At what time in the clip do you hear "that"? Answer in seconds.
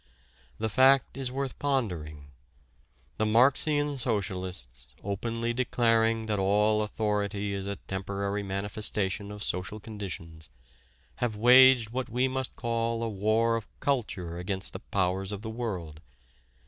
6.25-6.39